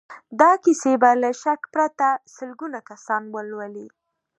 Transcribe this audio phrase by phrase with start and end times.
[0.39, 3.87] دا کيسې به له شک پرته سلګونه کسان ولولي.